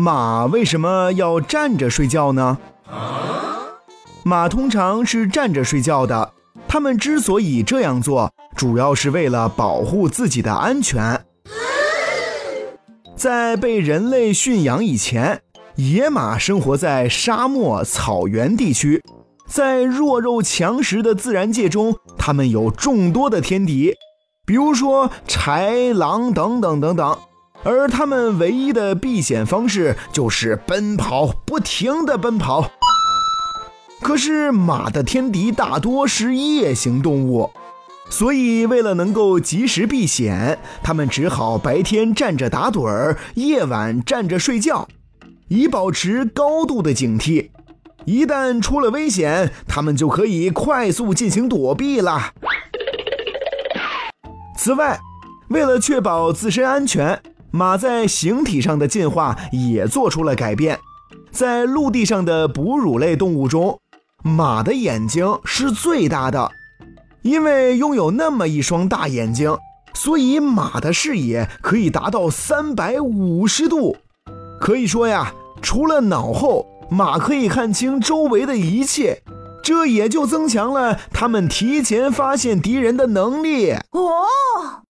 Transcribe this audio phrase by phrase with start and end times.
[0.00, 2.56] 马为什么要站着睡觉呢？
[4.22, 6.32] 马通常是站着睡觉的。
[6.66, 11.22] 它们之所以这样做，主要是为了保护自己的安全。
[13.14, 15.42] 在被人类驯养以前，
[15.74, 19.02] 野马生活在沙漠、草原地区，
[19.46, 23.92] 在弱肉强食的自然界中，它们有众多的天敌，
[24.46, 27.18] 比如说豺狼等等等等。
[27.62, 32.70] 而它们唯一的避险方式就是奔跑，不停地奔跑。
[34.00, 37.50] 可是马的天敌大多是夜行动物，
[38.08, 44.88] 所以为了能够及时避险，它们只好白天站着打盹儿，夜晚站着睡觉，
[45.48, 47.50] 以保持高度的警惕。
[48.06, 52.32] 一旦出了危险，他们就可以快速进行躲避了。
[54.56, 54.98] 此外，
[55.50, 60.78] 为了确保自身安全，马在形体上的进化也做出了改变。
[61.30, 63.78] 在陆地上的哺乳类动物中，
[64.22, 66.50] 马的眼睛是最大的，
[67.22, 69.56] 因为拥有那么一双大眼睛，
[69.94, 73.96] 所以马的视野可以达到三百五十度。
[74.60, 75.32] 可以说呀，
[75.62, 79.22] 除了脑后，马可以看清周围的一切，
[79.62, 83.72] 这也就增强了它们提前发现敌人的能力。
[83.92, 84.26] 哦。